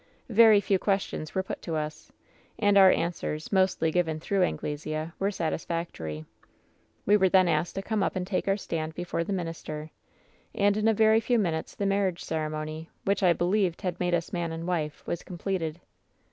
[0.31, 2.11] "Very few questions were put to us,
[2.57, 6.25] and our answers, mostly given tiirough Anglesea, were satisfactory.
[7.05, 9.91] "We were then asked to come up and take our stand before the minister.
[10.55, 14.33] And in a verv few minutes the marriage ceremony, which I believed had made us
[14.33, 15.79] man and wife, was completed.